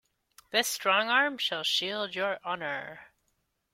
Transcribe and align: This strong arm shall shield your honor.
This 0.49 0.67
strong 0.67 1.09
arm 1.09 1.37
shall 1.37 1.61
shield 1.61 2.15
your 2.15 2.39
honor. 2.43 3.09